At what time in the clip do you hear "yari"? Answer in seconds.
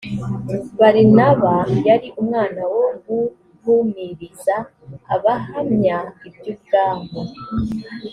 1.87-2.07